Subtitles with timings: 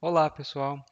[0.00, 0.86] Olá, pessoal.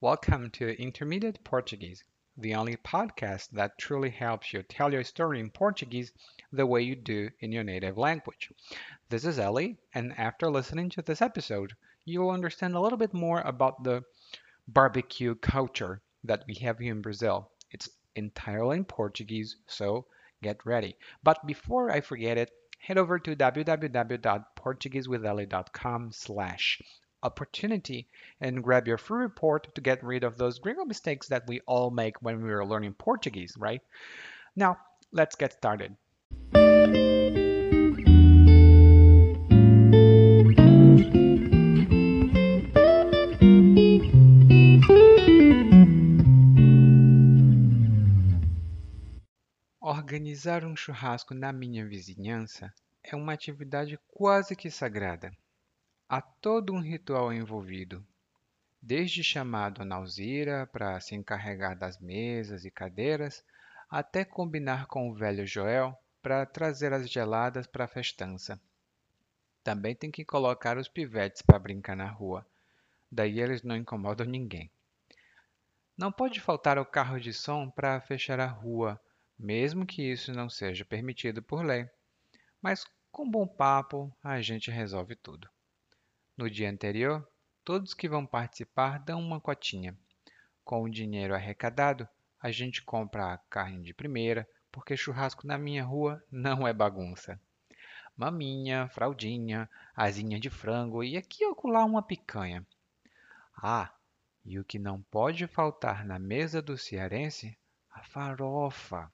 [0.00, 2.04] Welcome to Intermediate Portuguese,
[2.36, 6.12] the only podcast that truly helps you tell your story in Portuguese
[6.52, 8.52] the way you do in your native language.
[9.08, 11.74] This is Ellie, and after listening to this episode,
[12.04, 14.04] you will understand a little bit more about the
[14.68, 17.50] barbecue culture that we have here in Brazil.
[17.72, 20.06] It's entirely in Portuguese, so
[20.40, 20.96] get ready.
[21.24, 26.80] But before I forget it, head over to www.portuguesewithelly.com slash
[27.26, 28.06] opportunity
[28.40, 31.90] and grab your free report to get rid of those gringo mistakes that we all
[31.90, 33.82] make when we are learning Portuguese, right?
[34.54, 34.78] Now,
[35.12, 35.96] let's get started.
[49.82, 55.32] Organizar um churrasco na minha vizinhança é uma atividade quase que sagrada.
[56.08, 58.06] Há todo um ritual envolvido,
[58.80, 63.44] desde chamar Dona Alzira para se encarregar das mesas e cadeiras,
[63.90, 68.60] até combinar com o velho Joel para trazer as geladas para a festança.
[69.64, 72.46] Também tem que colocar os pivetes para brincar na rua,
[73.10, 74.70] daí eles não incomodam ninguém.
[75.98, 79.00] Não pode faltar o carro de som para fechar a rua,
[79.36, 81.90] mesmo que isso não seja permitido por lei.
[82.62, 85.50] Mas com bom papo, a gente resolve tudo.
[86.36, 87.26] No dia anterior,
[87.64, 89.96] todos que vão participar dão uma cotinha.
[90.62, 92.06] Com o dinheiro arrecadado,
[92.38, 97.40] a gente compra a carne de primeira, porque churrasco na minha rua não é bagunça.
[98.14, 102.66] Maminha, fraldinha, asinha de frango e aqui acolá uma picanha.
[103.56, 103.90] Ah,
[104.44, 107.56] e o que não pode faltar na mesa do cearense?
[107.90, 109.10] A farofa.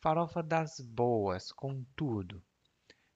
[0.00, 2.42] Farofa das boas, com tudo.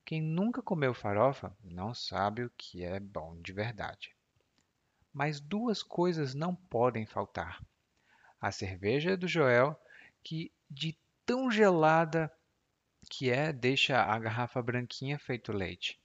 [0.07, 4.15] Quem nunca comeu farofa não sabe o que é bom de verdade.
[5.13, 7.61] Mas duas coisas não podem faltar:
[8.41, 9.77] a cerveja do Joel,
[10.23, 12.33] que de tão gelada
[13.11, 16.01] que é, deixa a garrafa branquinha feito leite.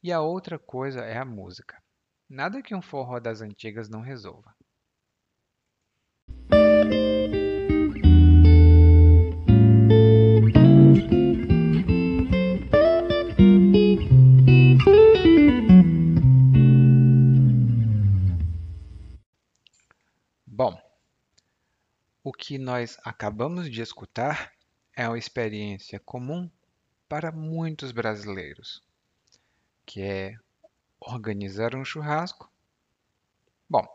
[0.00, 1.82] E a outra coisa é a música.
[2.28, 4.54] Nada que um forró das antigas não resolva.
[22.52, 24.52] Que nós acabamos de escutar
[24.94, 26.50] é uma experiência comum
[27.08, 28.82] para muitos brasileiros,
[29.86, 30.36] que é
[31.00, 32.52] organizar um churrasco.
[33.66, 33.88] Bom,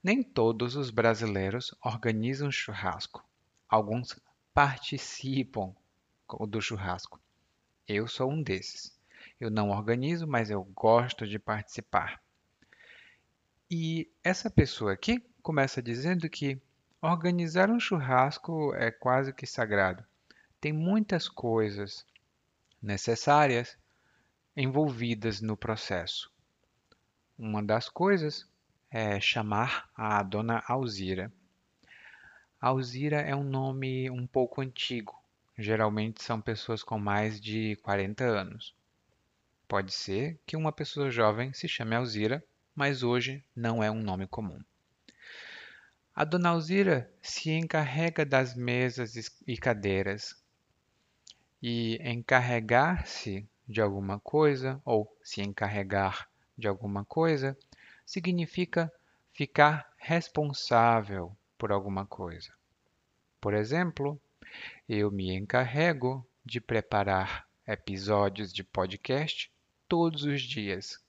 [0.00, 3.26] nem todos os brasileiros organizam churrasco.
[3.68, 4.16] Alguns
[4.54, 5.74] participam
[6.48, 7.18] do churrasco.
[7.88, 8.96] Eu sou um desses.
[9.40, 12.22] Eu não organizo, mas eu gosto de participar.
[13.68, 16.62] E essa pessoa aqui começa dizendo que
[17.06, 20.02] organizar um churrasco é quase que sagrado.
[20.58, 22.06] Tem muitas coisas
[22.80, 23.76] necessárias
[24.56, 26.32] envolvidas no processo.
[27.38, 28.48] Uma das coisas
[28.90, 31.30] é chamar a dona Alzira.
[32.58, 35.14] Alzira é um nome um pouco antigo.
[35.58, 38.74] Geralmente são pessoas com mais de 40 anos.
[39.68, 42.42] Pode ser que uma pessoa jovem se chame Alzira,
[42.74, 44.58] mas hoje não é um nome comum.
[46.16, 50.40] A dona Alzira se encarrega das mesas e cadeiras.
[51.60, 57.58] E encarregar-se de alguma coisa, ou se encarregar de alguma coisa,
[58.06, 58.92] significa
[59.32, 62.52] ficar responsável por alguma coisa.
[63.40, 64.20] Por exemplo,
[64.88, 69.50] eu me encarrego de preparar episódios de podcast
[69.88, 71.02] todos os dias.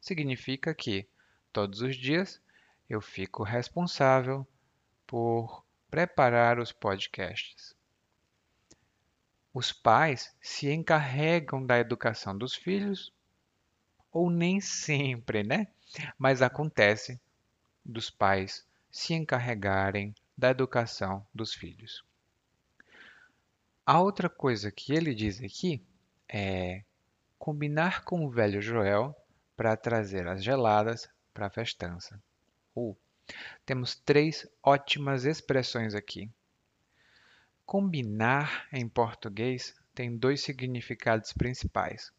[0.00, 1.06] Significa que
[1.52, 2.40] todos os dias
[2.88, 4.46] eu fico responsável
[5.06, 7.74] por preparar os podcasts.
[9.52, 13.12] Os pais se encarregam da educação dos filhos,
[14.12, 15.68] ou nem sempre, né?
[16.16, 17.20] Mas acontece
[17.84, 22.04] dos pais se encarregarem da educação dos filhos.
[23.84, 25.82] A outra coisa que ele diz aqui
[26.28, 26.84] é
[27.38, 29.16] combinar com o velho Joel
[29.56, 32.22] para trazer as geladas para a festança.
[32.78, 32.96] Uh,
[33.66, 36.30] temos três ótimas expressões aqui.
[37.66, 42.12] Combinar em português tem dois significados principais.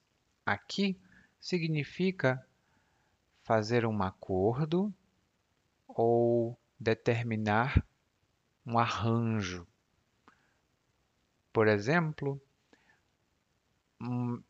[0.45, 0.99] Aqui
[1.39, 2.45] significa
[3.41, 4.93] fazer um acordo
[5.87, 7.83] ou determinar
[8.65, 9.65] um arranjo.
[11.51, 12.39] Por exemplo,
[13.99, 14.41] hum,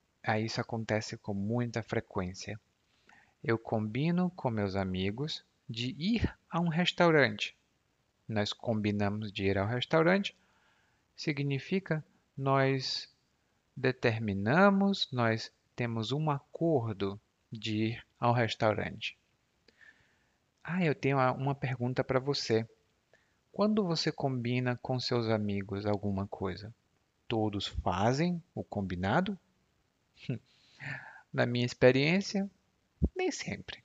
[0.43, 2.59] isso acontece com muita frequência.
[3.41, 7.55] Eu combino com meus amigos de ir a um restaurante.
[8.27, 10.35] Nós combinamos de ir ao restaurante,
[11.15, 12.03] significa
[12.35, 13.07] nós
[13.75, 17.19] determinamos, nós temos um acordo
[17.51, 19.17] de ir ao restaurante.
[20.63, 22.67] Ah, eu tenho uma pergunta para você.
[23.51, 26.73] Quando você combina com seus amigos alguma coisa,
[27.27, 29.37] todos fazem o combinado?
[31.31, 32.49] Na minha experiência,
[33.15, 33.83] nem sempre.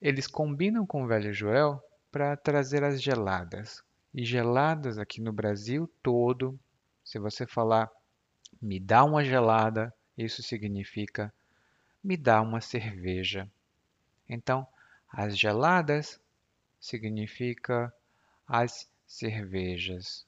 [0.00, 3.82] Eles combinam com o velho Joel para trazer as geladas.
[4.14, 6.58] E geladas aqui no Brasil todo,
[7.04, 7.90] se você falar
[8.60, 11.32] me dá uma gelada, isso significa
[12.02, 13.48] me dá uma cerveja.
[14.28, 14.66] Então,
[15.08, 16.20] as geladas
[16.80, 17.92] significa
[18.46, 20.26] as cervejas.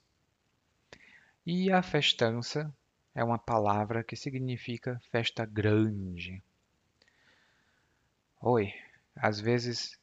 [1.45, 2.73] E a festança
[3.15, 6.43] é uma palavra que significa festa grande.
[8.41, 8.73] Oi,
[9.15, 9.99] às vezes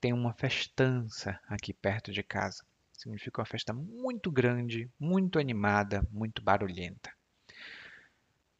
[0.00, 2.64] tem uma festança aqui perto de casa.
[2.92, 7.12] Significa uma festa muito grande, muito animada, muito barulhenta.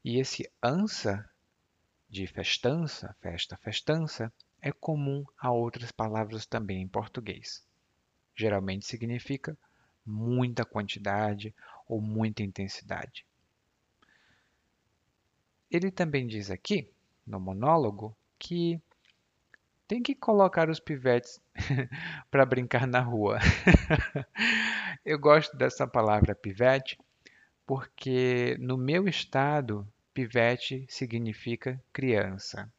[0.04, 1.28] E esse ansa
[2.08, 7.66] de festança, festa, festança, é comum a outras palavras também em português.
[8.36, 9.56] Geralmente significa
[10.04, 11.54] muita quantidade
[11.88, 13.26] ou muita intensidade.
[15.70, 16.90] Ele também diz aqui,
[17.26, 18.80] no monólogo, que
[19.86, 21.40] tem que colocar os pivetes
[22.30, 23.38] para brincar na rua.
[25.04, 26.98] Eu gosto dessa palavra pivete
[27.66, 32.70] porque no meu estado, pivete significa criança,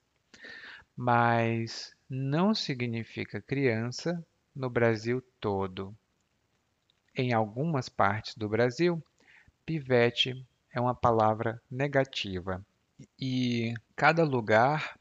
[0.95, 4.23] mas não significa criança
[4.55, 5.95] no Brasil todo.
[7.15, 9.03] Em algumas partes do Brasil,
[9.65, 12.65] pivete é uma palavra negativa
[13.19, 14.97] e cada lugar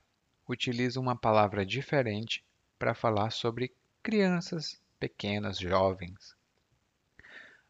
[0.49, 2.44] utiliza uma palavra diferente
[2.79, 6.37] para falar sobre crianças pequenas, jovens.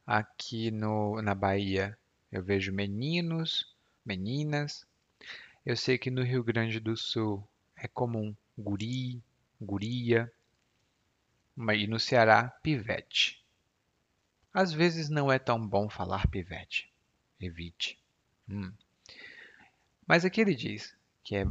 [0.07, 1.97] Aqui no, na Bahia
[2.31, 3.75] eu vejo meninos,
[4.05, 4.87] meninas.
[5.65, 9.23] Eu sei que no Rio Grande do Sul é comum guri,
[9.61, 10.31] guria.
[11.57, 13.41] E no Ceará, pivete.
[14.53, 16.93] Às vezes não é tão bom falar pivete.
[17.41, 17.99] Evite.
[18.49, 18.73] Hum.
[20.07, 21.47] Mas aqui ele diz que é,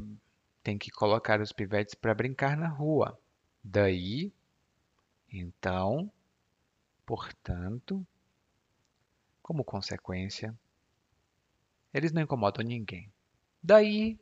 [0.64, 3.20] tem que colocar os pivetes para brincar na rua.
[3.62, 4.32] Daí,
[5.32, 6.12] então,
[7.06, 8.06] portanto,
[9.42, 10.58] como consequência,
[11.94, 13.12] eles não incomodam ninguém.
[13.62, 14.18] Daí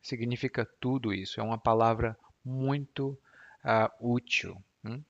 [0.00, 1.40] significa tudo isso.
[1.40, 3.18] É uma palavra muito
[3.64, 4.62] uh, útil.
[4.84, 5.02] Hum?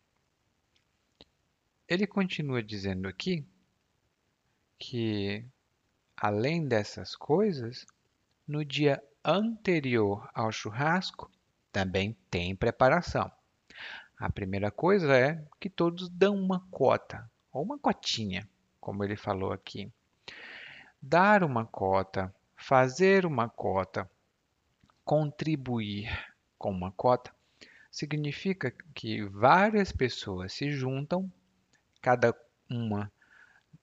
[1.87, 3.45] Ele continua dizendo aqui
[4.79, 5.45] que,
[6.17, 7.87] além dessas coisas,
[8.47, 11.31] no dia anterior ao churrasco
[11.73, 13.31] também tem preparação.
[14.19, 18.49] A primeira coisa é que todos dão uma cota, ou uma cotinha,
[18.81, 19.91] como ele falou aqui.
[21.01, 24.11] Dar uma cota, fazer uma cota,
[25.05, 26.11] contribuir
[26.59, 27.35] com uma cota,
[27.91, 31.33] significa que várias pessoas se juntam
[32.01, 32.35] cada
[32.69, 33.11] uma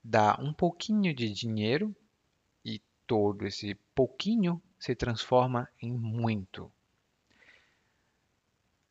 [0.04, 1.96] dá um pouquinho de dinheiro
[2.64, 6.72] e todo esse pouquinho se transforma em muito.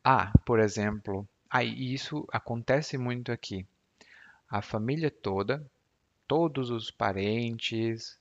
[0.05, 3.67] Ah, por exemplo, aí isso acontece muito aqui.
[4.49, 5.65] A família toda,
[6.27, 8.19] todos os parentes,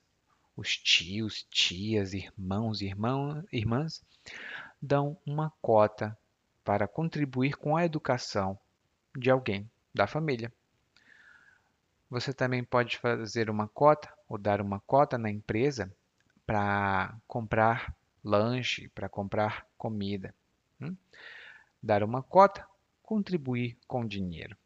[0.58, 4.04] os tios, tias, irmãos, irmão, irmãs,
[4.82, 6.18] dão uma cota
[6.64, 8.58] para contribuir com a educação
[9.16, 10.52] de alguém da família.
[12.10, 15.94] Você também pode fazer uma cota ou dar uma cota na empresa
[16.46, 20.34] para comprar lanche, para comprar comida.
[20.82, 20.96] Hum?
[21.82, 22.68] Dar uma cota,
[23.04, 24.58] contribuir com dinheiro.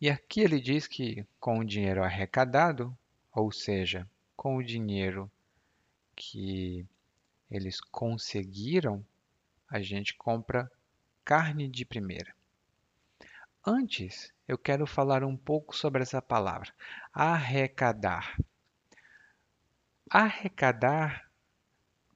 [0.00, 2.96] E aqui ele diz que com o dinheiro arrecadado,
[3.34, 5.30] ou seja, com o dinheiro
[6.16, 6.86] que
[7.50, 9.04] eles conseguiram,
[9.68, 10.70] a gente compra
[11.24, 12.34] carne de primeira.
[13.64, 16.72] Antes, eu quero falar um pouco sobre essa palavra,
[17.12, 18.36] arrecadar.
[20.12, 21.30] Arrecadar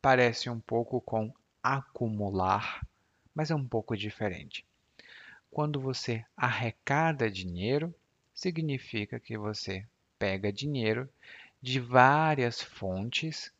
[0.03, 1.33] parece um pouco com
[1.63, 2.85] acumular,
[3.33, 4.67] mas é um pouco diferente.
[5.49, 7.95] Quando você arrecada dinheiro,
[8.35, 9.87] significa que você
[10.19, 11.09] pega dinheiro
[11.63, 13.53] de várias fontes.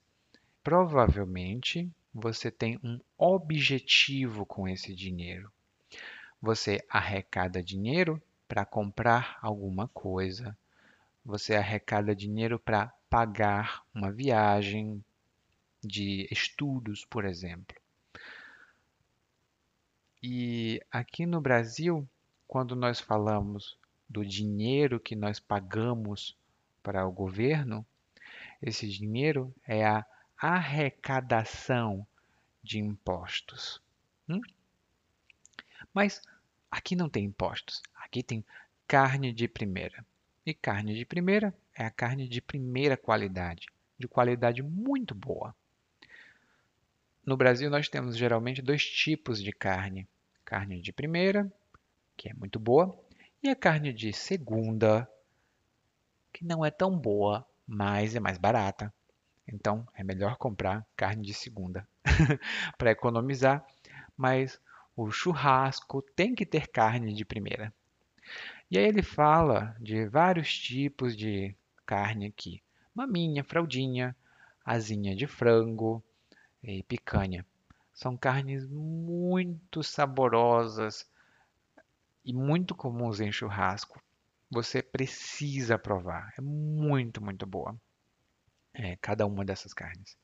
[0.65, 5.49] Provavelmente você tem um objetivo com esse dinheiro.
[6.43, 10.59] Você arrecada dinheiro para comprar alguma coisa.
[11.25, 15.01] Você arrecada dinheiro para pagar uma viagem
[15.81, 17.77] de estudos, por exemplo.
[20.21, 22.09] E aqui no Brasil,
[22.49, 23.79] quando nós falamos
[24.09, 26.37] do dinheiro que nós pagamos
[26.83, 27.87] para o governo,
[28.61, 30.05] esse dinheiro é a
[30.37, 32.05] arrecadação
[32.65, 33.81] de impostos.
[34.29, 34.41] Hum?
[35.95, 36.21] Mas
[36.69, 38.45] aqui não tem impostos, aqui tem
[38.89, 40.05] carne de primeira.
[40.47, 43.67] E carne de primeira é a carne de primeira qualidade,
[43.99, 45.55] de qualidade muito boa.
[47.25, 50.07] No Brasil, nós temos geralmente dois tipos de carne:
[50.45, 51.51] carne de primeira,
[52.15, 52.95] que é muito boa,
[53.43, 55.09] e a carne de segunda,
[56.31, 58.93] que não é tão boa, mas é mais barata.
[59.49, 61.89] Então, é melhor comprar carne de segunda
[62.77, 63.65] para economizar,
[64.15, 64.61] mas
[64.95, 67.73] o churrasco tem que ter carne de primeira.
[68.71, 71.55] E aí ele fala de vários tipos de
[71.87, 72.63] carne aqui:
[72.95, 74.17] maminha, fraldinha,
[74.65, 76.03] asinha de frango,
[76.63, 77.45] e picanha.
[77.93, 81.09] São carnes muito saborosas
[82.25, 84.03] e muito comuns em churrasco.
[84.51, 86.33] Você precisa provar.
[86.37, 87.79] É muito, muito boa.
[88.73, 90.17] É, cada uma dessas carnes.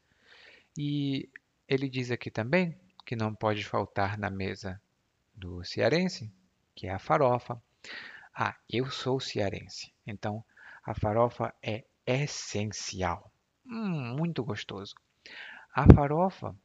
[0.77, 1.29] E
[1.69, 4.81] ele diz aqui também que não pode faltar na mesa
[5.35, 6.33] do cearense,
[6.75, 7.61] que é a farofa.
[8.35, 10.45] Ah, eu sou cearense, então
[10.85, 13.33] a farofa é essencial.
[13.67, 14.95] Hum, muito gostoso.
[15.75, 16.57] A farofa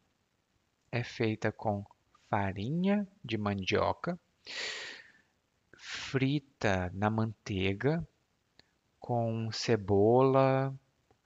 [0.92, 1.86] é feita com
[2.30, 4.20] farinha de mandioca,
[5.78, 8.08] frita na manteiga,
[9.00, 10.74] com cebola,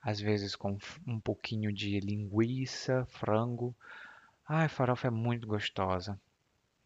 [0.02, 0.78] às vezes com
[1.08, 3.76] um pouquinho de linguiça, frango.
[4.48, 6.20] Ai, farofa é muito gostosa.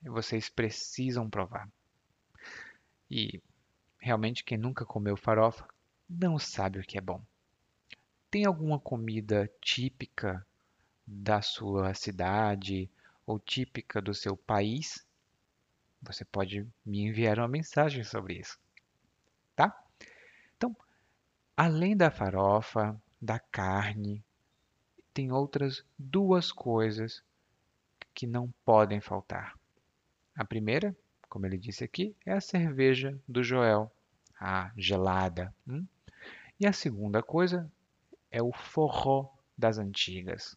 [0.03, 1.69] Vocês precisam provar.
[3.15, 3.39] E
[3.99, 5.67] realmente quem nunca comeu farofa
[6.09, 7.23] não sabe o que é bom.
[8.31, 10.43] Tem alguma comida típica
[11.05, 12.89] da sua cidade
[13.23, 15.05] ou típica do seu país,
[16.01, 18.59] você pode me enviar uma mensagem sobre isso,
[19.55, 19.79] tá?
[20.57, 20.75] Então,
[21.55, 24.25] além da farofa, da carne,
[25.13, 27.23] tem outras duas coisas
[28.11, 29.53] que não podem faltar.
[30.35, 30.97] A primeira,
[31.33, 33.91] como ele disse aqui, é a cerveja do Joel,
[34.39, 35.51] a gelada.
[35.67, 35.83] Hum?
[36.59, 37.67] E a segunda coisa
[38.29, 40.55] é o forró das antigas.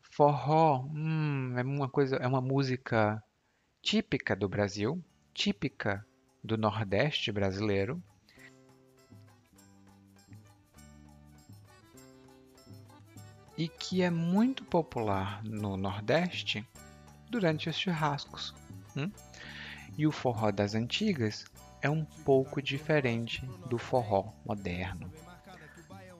[0.00, 3.22] Forró, hum, é uma coisa, é uma música
[3.82, 6.02] típica do Brasil, típica
[6.42, 8.02] do Nordeste brasileiro.
[13.54, 16.66] E que é muito popular no Nordeste
[17.28, 18.54] durante os churrascos.
[19.00, 19.10] Hum?
[19.96, 21.44] E o forró das antigas
[21.82, 25.12] é um pouco diferente do forró moderno.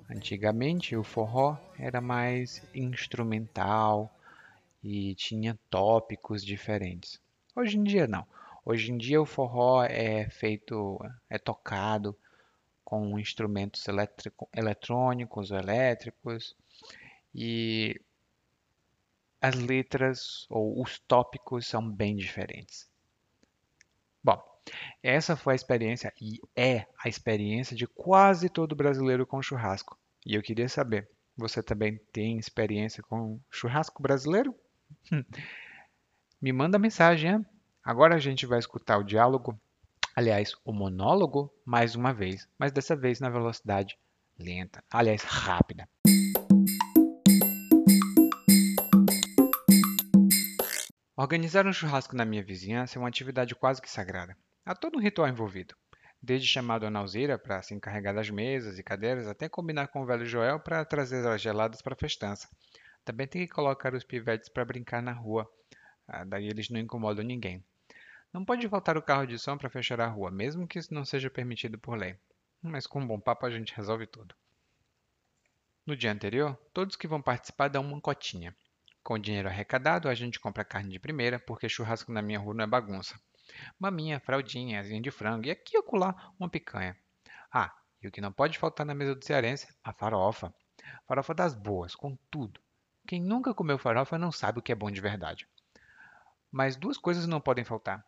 [0.08, 4.12] Antigamente o forró era mais instrumental
[4.82, 7.20] e tinha tópicos diferentes.
[7.54, 8.26] Hoje em dia não.
[8.64, 12.16] Hoje em dia o forró é feito, é tocado
[12.84, 13.84] com instrumentos
[14.52, 16.56] eletrônicos ou elétricos
[17.34, 18.00] e
[19.40, 22.88] as letras ou os tópicos são bem diferentes.
[24.22, 24.40] Bom,
[25.02, 29.98] essa foi a experiência e é a experiência de quase todo brasileiro com churrasco.
[30.26, 34.54] E eu queria saber, você também tem experiência com churrasco brasileiro?
[35.10, 35.24] Hum.
[36.40, 37.46] Me manda mensagem, hein?
[37.82, 39.58] Agora a gente vai escutar o diálogo,
[40.14, 43.98] aliás, o monólogo, mais uma vez, mas dessa vez na velocidade
[44.38, 45.88] lenta, aliás, rápida.
[51.20, 54.34] Organizar um churrasco na minha vizinhança é uma atividade quase que sagrada.
[54.64, 55.76] Há todo um ritual envolvido
[56.22, 60.00] desde chamar a Dona Alzira para se encarregar das mesas e cadeiras, até combinar com
[60.00, 62.48] o velho Joel para trazer as geladas para a festança.
[63.04, 65.46] Também tem que colocar os pivetes para brincar na rua,
[66.08, 67.62] ah, daí eles não incomodam ninguém.
[68.32, 71.04] Não pode faltar o carro de som para fechar a rua, mesmo que isso não
[71.04, 72.16] seja permitido por lei.
[72.62, 74.34] Mas com um bom papo a gente resolve tudo.
[75.84, 78.56] No dia anterior, todos que vão participar dão uma cotinha.
[79.02, 82.54] Com o dinheiro arrecadado, a gente compra carne de primeira, porque churrasco na minha rua
[82.54, 83.18] não é bagunça
[83.78, 86.96] maminha, fraldinha, asinha de frango e aqui e acolá uma picanha.
[87.52, 89.66] Ah, e o que não pode faltar na mesa do cearense?
[89.82, 90.54] A farofa.
[91.06, 92.60] Farofa das boas, com tudo.
[93.06, 95.46] Quem nunca comeu farofa não sabe o que é bom de verdade.
[96.50, 98.04] Mas duas coisas não podem faltar.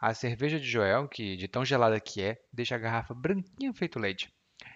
[0.00, 3.98] A cerveja de Joel, que de tão gelada que é, deixa a garrafa branquinha feito
[3.98, 4.32] leite.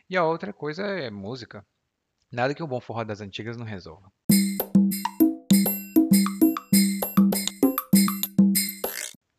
[0.08, 1.66] E a outra coisa é música.
[2.30, 4.10] Nada que um bom forró das antigas não resolva.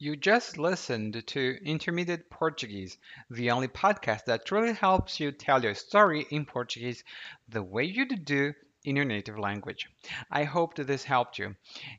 [0.04, 2.98] You just listened to Intermediate Portuguese,
[3.30, 7.06] the only podcast that truly helps you tell your story in Portuguese
[7.48, 9.88] the way you do in your native language.
[10.30, 11.56] I hope that this helped you.